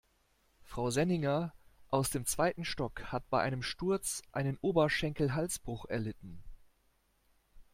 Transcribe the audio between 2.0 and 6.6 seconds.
dem zweiten Stock hat bei einem Sturz einen Oberschenkelhalsbruch erlitten.